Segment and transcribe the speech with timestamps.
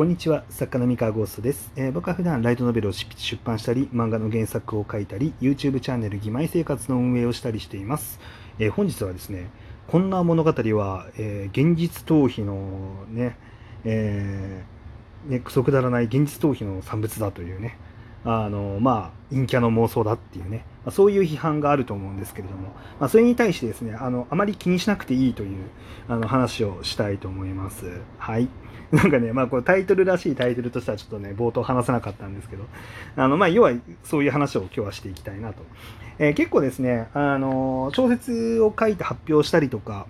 [0.00, 8.18] こんにちは作家の三河ゴーストです、えー、僕は普段ライトノベルを出版したり漫画の原作を書いたり YouTube チャンネル「義妹生活」の運営をしたりしています、
[8.58, 9.50] えー、本日はですね
[9.88, 13.36] こんな物語は、えー、現実逃避のね、
[13.84, 17.76] えー、ね、くそくだらない現実逃避の産物だというね
[18.24, 22.68] あのまあ陰キャの妄想だっていうね、まあ、そういう批判があると思うんですけれども、
[22.98, 25.66] まあ、それに対してですねあのあまり気にしなくていいという
[26.08, 28.00] あの話をしたいと思います。
[28.18, 28.48] はい。
[28.90, 32.64] なんかね、まあこれタイトルらしいタイトルとしてはちょっとね、冒頭話せなかったんですけど、
[33.14, 33.72] あの、まあ要は
[34.02, 35.62] そういう話を今日はしていきたいなと。
[36.18, 40.06] えー、結構ですね、あの、小説を書いて発表したりとか、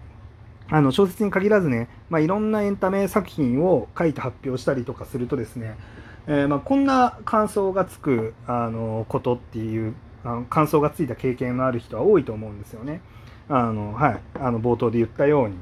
[0.71, 5.77] あの小説に限らずね、まあ、いろんなエンタメ作品を書いて発表したりとかするとですね、
[6.33, 13.01] えー、まあ、こんな感想がつくあのことっていうあの感想がついた経験のある人は多いと思うんですよね。
[13.49, 15.57] あのはい、あの冒頭で言ったように、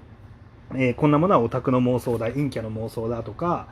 [0.74, 3.66] えー、こんなものはオタクの妄想だ陰キャの妄想だとか、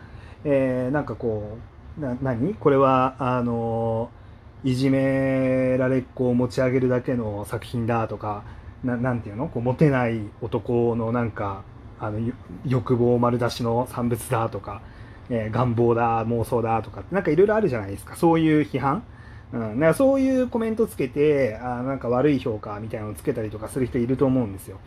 [0.44, 1.58] えー、なんかこ
[1.98, 2.54] うな何？
[2.54, 4.10] これはあの
[4.64, 8.42] いじめられっ子を持ち上げるだけの作品だとか
[8.82, 9.48] ななんていうの？
[9.48, 11.62] こうモテない男のなんか
[12.00, 12.32] あの
[12.64, 14.80] 欲望丸出しの産物だとか、
[15.30, 19.02] えー、願望だ妄想だとかなんかいろいろあるじゃないですかそういう批判
[19.52, 24.78] うん、だかそういうコメントつけてあなんか悪い評価みたいなのをつけたりとかする人いると思うんですよ。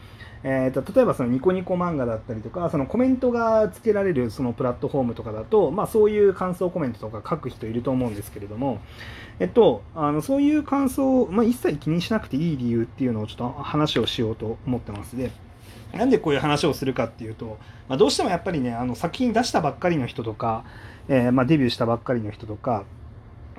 [0.41, 8.79] えーと、例えばそのニコニコ漫画だったりとかそのコメントがつけられるそのプラットフォームとかだと、まあ、そういう感想コメントとか書く人いると思うんですけれども、
[9.39, 15.31] えっと、あのそういう感想を、まあ、一切気にしなくていい理由っていうのをちょっと話をしようと思ってますで。
[15.93, 20.63] なんでこういう話をするかっていうと、まあ、どうしてもやっぱりねあの作品出したばっかりの人とか、
[21.07, 22.85] えー、まあ、デビューしたばっかりの人とか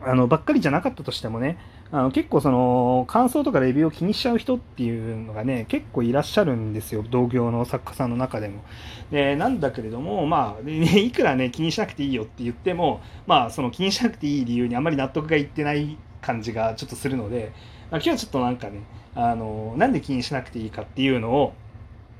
[0.02, 1.58] あのばっかりじゃなかったとしてもね
[1.92, 8.62] あの結構その感想とかレビューを気にしちゃう人っていうのがね結構いらっしゃるんですよ同業の作家さんの中でも。
[9.10, 17.52] でなんだけれどもまあ、ね、 いくらね気にしなくていいよって言ってもまあその気にしなくていい理由にあんまり納得がいってない感じがちょっとするので、
[17.90, 18.82] まあ、今日はちょっとなんかね
[19.16, 21.54] あのなんで気にしなくていいかっていうのを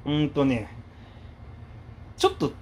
[0.06, 0.68] うんとね
[2.16, 2.52] ちょっと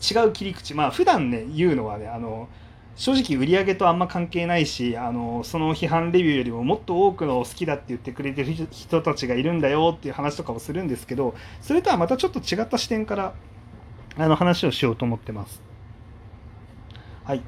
[0.00, 2.48] 違う切り口まあ普段ね言うのはねあの
[2.96, 13.34] 正直売り上げとあんま関係ないしあのその批判レビューよりももっと多くの好きだって言ってくれてる人たちがいるんだよっていう話とかをするんですけどそれとはまたちょっと違った視点から
[14.16, 15.62] あの話をしようと思ってます。
[17.24, 17.38] はい。
[17.38, 17.40] っ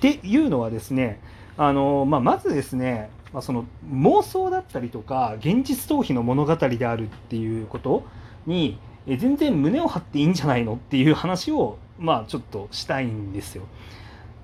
[0.00, 1.18] ていうのはですね
[1.56, 8.04] あの、まあ、まずですね、まあ、その妄想だったりとか現実逃避の物語であるっていうこと
[8.46, 8.78] に
[9.08, 13.64] 全然胸を張っていいんじゃないのっていう話をまあちょっとしたいんですよ。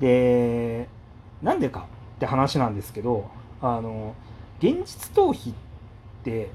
[0.00, 0.88] で
[1.40, 1.86] なんでか
[2.16, 3.30] って話なんですけど
[3.62, 4.14] あの
[4.58, 5.54] 現実逃避っ
[6.24, 6.50] て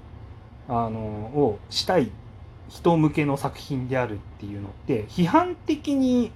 [0.68, 2.12] あのをしたい
[2.68, 6.32] 人向けの作品であるっていうのって批判的に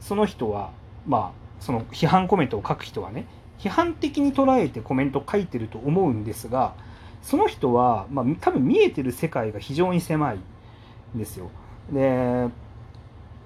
[0.00, 0.72] その人は
[1.06, 3.26] まあその批判コメントを書く人はね
[3.58, 6.74] 批判的に捉えてコメントを書いてると思うんですが
[7.22, 10.38] その人は、まあ、多分見えてる世界が非常に狭い
[11.16, 11.50] んですよ。
[11.90, 12.48] で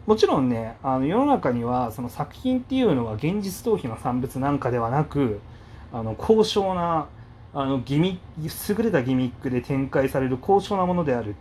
[0.06, 5.41] もちろんねあの世の中にはその作品っていうのは現実逃避の産物なんかではなく
[5.92, 7.08] あの高尚な
[7.54, 11.34] あのギミ優れたギミックで展開される高尚なものであるっ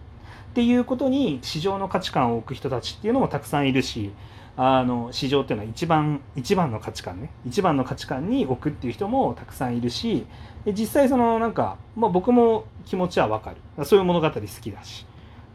[0.54, 4.12] ていうことに市場の価値観を置く人たちっていうのもたくさんいるし
[4.60, 7.30] あの市場っていうのは一番一番の価値観ね。
[7.46, 10.26] 一番の価値観に置くっていう人もたくさんいるし
[10.66, 13.86] 実際そのなんか、まあ、僕も気持ちはわかる。
[13.86, 15.06] そういう物語好きだし。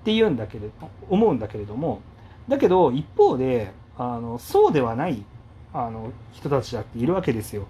[0.02, 0.72] っていうんだけれど
[1.10, 2.00] 思うんだけれども。
[2.48, 5.24] だけど一方であのそうではない
[5.74, 7.66] あの人たちだっているわけですよ。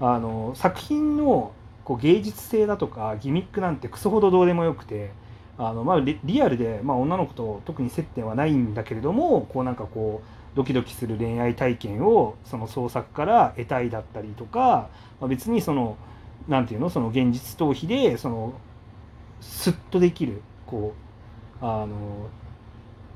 [0.00, 1.52] あの作品の
[1.84, 5.12] こう芸術性だとかギミックなんてクソほどどうでもよくて
[5.58, 14.88] あの、まあ、リアルで、まあ、女の子と特に接点はないんだけれどもこうなんかこうドキドキする恋愛体験をその創作から得たいだったりとか、
[15.20, 15.96] まあ、別にその
[16.48, 16.90] 何て言うの？
[16.90, 18.52] その現実逃避でその
[19.40, 20.94] スッとできるこ
[21.60, 22.28] うあの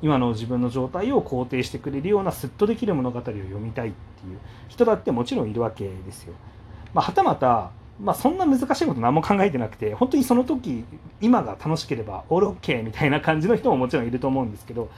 [0.02, 4.38] 今の自分の状態を肯定してくれるようなスッとできる物語を読みたいっていう
[4.68, 6.34] 人だってもちろんいるわけですよ。
[6.94, 7.70] まあ、はたまた、
[8.00, 10.84] まあ、そんな難しいこと何も考えてなくて本当にその時
[11.20, 14.90] 今が楽しければオールオッケーみたいな感じの人ももちろんいると思うんですけど、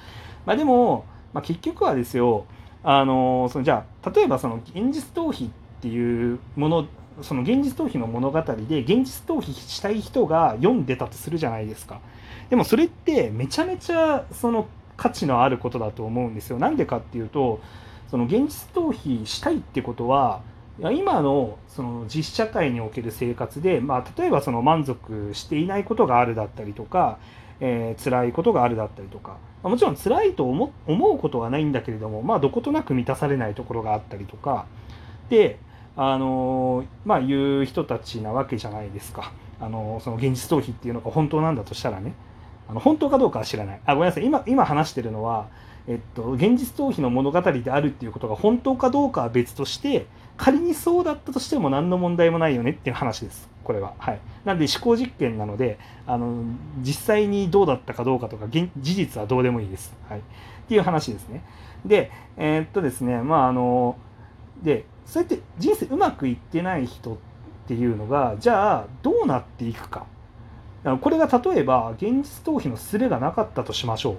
[0.46, 2.46] まあ、でも、まあ、結局はですよ
[2.82, 6.86] あのそのじゃあ例えばその現実逃避っていうもの
[7.22, 12.00] その現実逃避の物語で現実逃避したい人が読んでたとするじゃないですか。
[12.48, 14.66] でもそれってめちゃめちゃその
[14.96, 16.58] 価値のあることだと思うんですよ。
[16.58, 17.60] なんでかっていうと
[18.10, 20.40] その現実逃避したいってことは
[20.80, 27.18] 今のその実社会における生活で、まあ、例えばその満足していないことがあるだったりとか、
[27.60, 34.66] えー、辛いことがあるだったりとか、まあ、もちろん辛いと思うことはないんだけれども、まあ、どことなく満たされないところがあったりとか
[35.28, 35.58] で、
[35.96, 39.32] あのー、まあ、いう人たちなわけじゃないですか。
[39.60, 42.12] あのー、その現実逃避っていうのが本当なんだとしたらね。
[42.68, 43.80] あの本当かどうかは知らない。
[43.84, 44.26] あ、ごめんなさい。
[44.26, 45.48] 今、今話してるのは、
[45.88, 50.06] えっと、現実逃避の物語であるっていうことが本当かどうかは別として、
[50.36, 53.48] 仮にそうだったとしても何の問題もないよねっていう話です。
[53.64, 53.94] これは。
[53.98, 54.20] はい。
[54.44, 56.44] なんで思考実験なので、あの、
[56.82, 59.96] 実際にどうだったかどうかとか、事実はどうでもいいです。
[60.08, 60.18] はい。
[60.18, 60.22] っ
[60.68, 61.42] ていう話ですね。
[61.86, 63.96] で、えー、っとですね、まあ、あの、
[64.62, 67.16] で、そうやって人生うまくいってない人っ
[67.66, 70.04] ていうのが、じゃあ、どうなっていくか。
[71.00, 74.18] これが例えば、現実逃避の術がなかったとしましょう。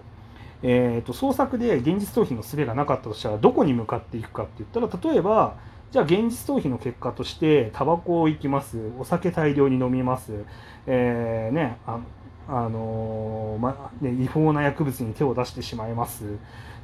[0.61, 5.55] えーと、創作で現実逃避の術がなかったとしたらどこに向かっていくかって言ったら例えば
[5.91, 8.77] じゃあ現実逃避の結果としてタバコを行きます。
[8.99, 10.43] お酒大量に飲みます、
[10.85, 11.99] えー、ねあ
[12.47, 16.25] あのー、まね、違法な薬物に手を出してしまいます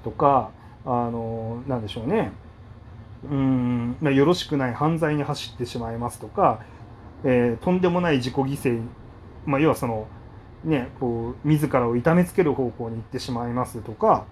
[0.04, 0.52] とか、
[0.86, 2.32] あのー、なんでしょうね。
[3.30, 6.62] うん、まあ、よろしくない犯罪に走ってしまいますとか、
[7.24, 8.84] えー、とんでもない自己犠牲、
[9.48, 10.08] まあ、要はその
[10.66, 14.26] ね、こう自らを痛めつける方向に行ってしまいますとか、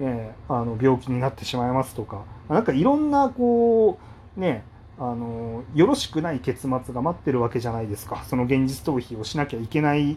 [0.00, 3.98] えー、あの病気になってしまいますとかなんかいろんなこ
[4.36, 4.64] うね
[4.98, 8.24] あのよろしくない結末が待ってるわけじゃないですか。
[8.26, 10.16] その現実逃避をしなきゃいけない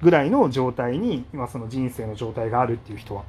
[0.00, 3.24] ぐらいの状態に今その人生の状態があるっていう人は。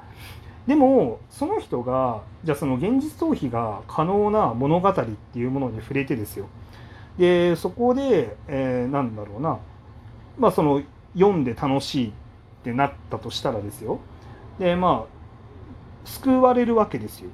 [0.67, 6.47] でもその人がじゃあその現実逃避が可能な物語っていうものに触れてですよ。
[7.17, 9.59] でそこで、えー、なんだろうな。
[10.37, 10.81] まあその
[11.15, 12.11] 読んで楽しいっ
[12.63, 13.99] てなったとしたらですよ
[14.59, 17.29] でまあ救われるわけですよ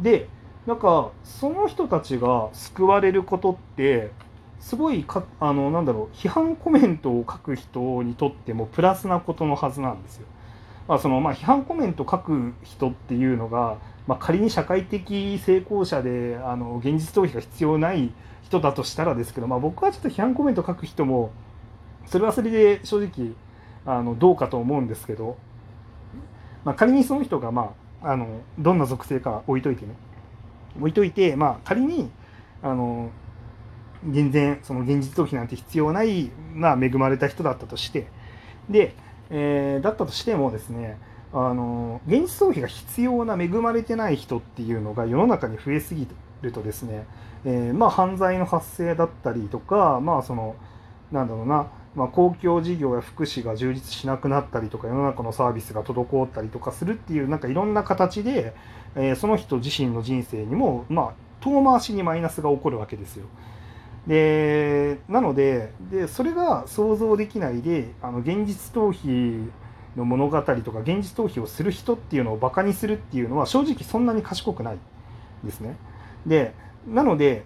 [0.00, 0.28] で
[0.66, 4.12] なんかその人たちが救われることって
[4.60, 10.26] すごいかあのなんだろう批判コメントを書く人にとってもプラスなことのはずなんですよ。
[10.86, 18.12] まあそのまあ、批判コメント書く人っていうのが、まあ、仮に社会的成功者であの現実逃避が必要ない
[18.42, 21.30] 人だとしたらですけど、まあ、僕はちょっと批判コメント書く人も
[22.06, 23.32] それはそれで正直
[23.84, 25.36] あのどうかと思うんですけど、
[26.64, 29.94] まあ、仮にその人が、まあ、あのどんな属性か置いといてね。
[30.78, 32.10] 置いといて、まあ、仮に
[32.62, 33.10] あの
[34.08, 38.08] 全然その現実逃避なんて必要ない、まあ、恵まれた人だったとして
[38.68, 38.94] で、
[39.30, 40.98] えー、だったとしてもですね
[41.32, 46.06] あの現実逃避が必要な恵まれてない人っていうのが世の中に増えすぎ
[46.42, 47.06] るとですね、
[47.44, 50.56] えー、まあ犯罪の発生だったりとかまあその
[51.10, 58.54] なんだろうなまあ、公共事業や福祉が充実しなくなったりとか世の中のサービスが滞ったりとかするっていうなんかいろんな形で、
[58.96, 63.26] えー、その人自身の人生にも、まあ、遠回しにマイナスが起こるわけですよ。
[64.06, 69.48] でなのででそれが想像できないであの現実逃避
[69.96, 74.78] の物語とか現実逃避をする人っていうのをバカにするっていうのは正直そんなに賢くない
[75.44, 75.76] ですね。
[76.26, 76.54] で
[76.88, 77.44] なので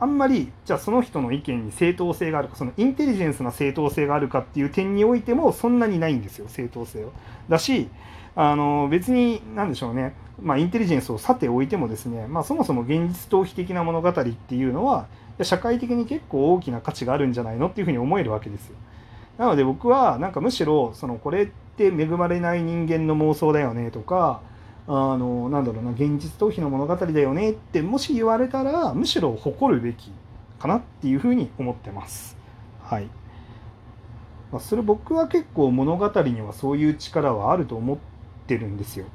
[0.00, 7.10] あんまりじゃあその人の意見に正当性があるかそのインテリジェンスな正当性があるかっていう点においてもそんなにないんですよ正当性は。
[7.48, 7.88] だし
[8.34, 15.06] あの別に何でしょうね、まあ、インテリジェンスをさておいてもですね、まあ、そもそも現実逃避的な物語っていうのは
[15.42, 18.76] 社会的に結構大きな価値があるんじゃないのっていうふうに思えるわけですよ。
[19.38, 24.42] なので僕はなんかむしろそのこれって恵まれない人間の妄想だよねとか
[24.92, 30.10] あのなんだろうな現実逃避の物語だよねってもし言われたらむしろ誇るべき
[30.58, 32.36] かなっていうふうに思ってます。
[32.82, 33.04] はい。
[34.50, 37.98] まあ、それ僕は結構物語にはそういう力はあると思っ
[38.48, 39.06] てるんですよ。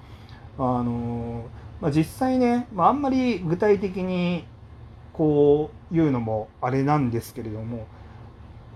[0.57, 1.43] あの
[1.81, 4.45] まあ、実際ね、まあ、あんまり具体的に
[5.11, 7.85] こういうのもあれなんですけれども、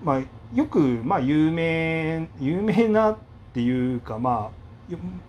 [0.04, 0.22] まあ、
[0.54, 3.18] よくまあ有名有名なっ
[3.54, 4.59] ていうかまあ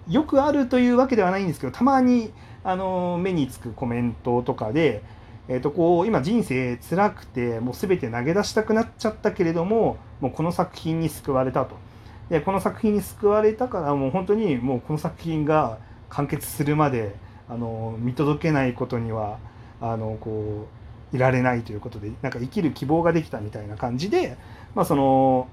[0.09, 2.33] よくあるというわけではないんですけどたまに
[2.65, 5.03] あの目につくコメントとかで、
[5.49, 11.77] えー、とこう今人生辛くてもう全て投げ出したくなっちゃったけれどももうこの作品に救われたと。
[12.31, 17.17] でこの作品に救われたからもう本当にもうこの作品が完結するまで
[17.49, 19.39] あの見届けないことには
[19.81, 20.69] あのこ
[21.13, 24.37] ういられないということでなんか生きる希望ができたみたいな感じで、
[24.77, 25.49] まあ、その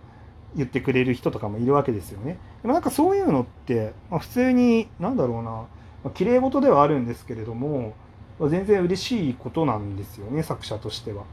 [0.58, 2.38] 言ってくれる人とかもいるわけですよね。
[2.62, 5.68] でもなんかそういうのって、まあ、普通に何だろうな、ま
[6.06, 7.94] あ、綺麗事ではあるんですけれども、
[8.40, 11.24] まあ、全然嬉しいことなんですよね作者としては。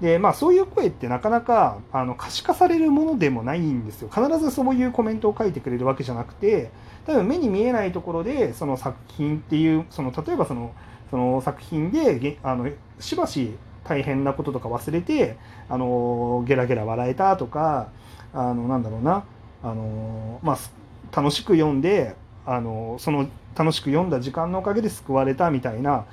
[0.00, 4.10] でまあそういう声ってなかなかあの可視化されるものでもないんですよ。
[4.12, 6.70] 必ずそういうコメントを書いてくれるわけじゃなくて
[7.06, 10.72] 多分目に見えないところでその作品っていうその例えばその
[11.10, 12.68] その作品であの
[12.98, 13.54] しばし
[13.84, 15.36] 大変なこととか忘れて
[15.68, 17.88] あのゲラゲラ笑えたとか
[18.34, 19.24] あのなんだろうな
[19.62, 26.04] あのまあ楽しく読んであのその楽しく読んだ時間のおかげで救われたみたいな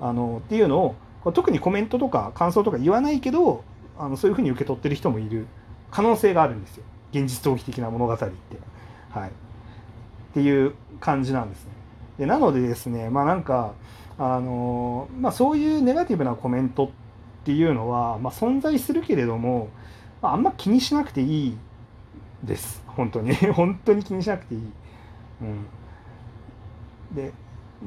[0.00, 0.94] あのっていうの
[1.24, 3.64] を特にコメントとか感想とか言わないけど
[3.98, 5.46] あのそういうふうに受け取ってる人もいる
[5.90, 8.26] 可能性があるんですよ現実逃避的な物語って。
[9.10, 9.32] はい、っ
[10.34, 11.70] ていう感じなんですね。
[12.18, 13.72] でなのでですねまあなんか
[14.18, 16.90] あの、まあ、そういうネガティブなコメントっ
[17.44, 19.68] ていうのは、まあ、存在するけれども、
[20.20, 21.56] まあ、あんま気にしなくていい
[22.44, 22.82] です。
[22.86, 23.34] 本当に。
[23.52, 24.62] 本当に気にしなくていい。
[25.42, 25.66] うん、
[27.14, 27.32] で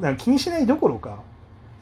[0.02, 1.20] か気にしないどころか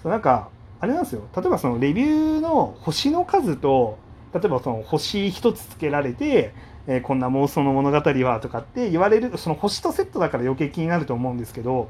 [0.03, 0.49] そうなんか
[0.79, 1.21] あれなんですよ。
[1.35, 3.99] 例えばそのレビューの星の数と
[4.33, 6.53] 例えばその星1つつけられて、
[6.87, 11.89] えー、こんな妄想の物語はとかって言われるその星とセットだから余計気になると思うんですけど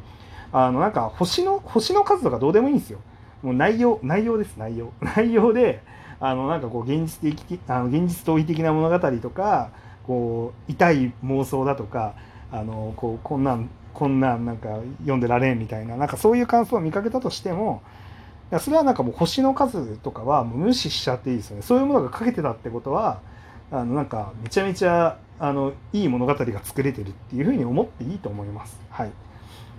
[0.51, 2.99] あのなんか星の星の数とかどうでもいいんですよ。
[3.41, 4.57] もう内容内容です。
[4.57, 4.91] 内容。
[4.99, 5.81] 内容で
[6.19, 9.71] あのなんかこう現実的あの現実逃避的な物語とか
[10.05, 12.15] こう痛い妄想だとか
[12.51, 17.81] あのこうこんなんこんなんなんか読んでられんみたいななんかそういう感想を見かけたとしても
[18.51, 23.21] いやそれはなんかもう星の数とかは無視しちゃっていいですよねそういうものが書けてたってことは
[23.71, 28.79] あのなんかめちゃめちゃあのいい物語が作れてるっていうふうに思っていいと思います。
[28.91, 29.11] はい、っ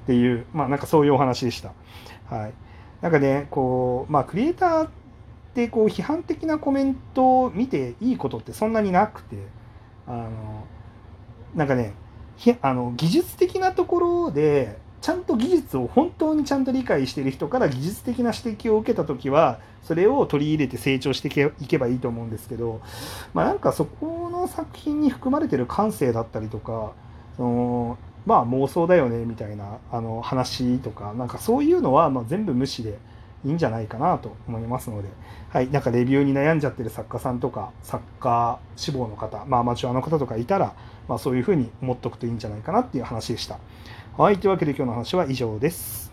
[0.07, 1.73] ていうまあなんかそういうお話でした。
[2.35, 2.55] はい、
[3.01, 4.89] なんかねこうまあクリエイターっ
[5.55, 9.37] てこう批判的なコメントを見ていいことってそんなになくて
[10.13, 10.67] あの
[11.55, 11.95] なんかね
[12.61, 21.29] あの技術的なところでちゃんと技術を本当にちゃんと理解してる人から技術的な指摘を受けた時はそれを取り入れて成長して
[21.61, 22.81] いけばいいと思うんですけど、
[23.33, 26.93] まあ、なんかそこの作品に含まれてる感性だったりとか
[27.37, 32.99] そのまあ妄想だよねみたいなあの話とかなんかそういうのはま全部無視で
[33.45, 35.09] いいんじゃないかなと思いますので、
[35.51, 40.75] はい、なんかレビューに悩んじゃってる作家さんとか作家志望の方、まあ、アマチュアの方とかいたら、
[41.09, 43.59] まあ、そういうふうに思っとくといいんじゃないかなっていう話でした。
[44.17, 46.12] はい、というわけで今日の話は以上です。